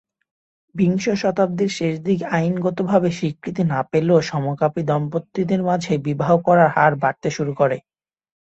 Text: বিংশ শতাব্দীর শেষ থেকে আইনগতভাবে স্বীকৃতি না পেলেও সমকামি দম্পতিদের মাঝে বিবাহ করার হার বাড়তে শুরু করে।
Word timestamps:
বিংশ 0.75 1.05
শতাব্দীর 1.21 1.71
শেষ 1.73 1.93
থেকে 2.05 2.25
আইনগতভাবে 2.37 3.09
স্বীকৃতি 3.11 3.63
না 3.63 3.79
পেলেও 3.91 4.19
সমকামি 4.21 4.81
দম্পতিদের 4.83 5.61
মাঝে 5.63 5.93
বিবাহ 6.07 6.31
করার 6.45 6.69
হার 6.75 6.93
বাড়তে 6.95 7.29
শুরু 7.31 7.53
করে। 7.53 7.77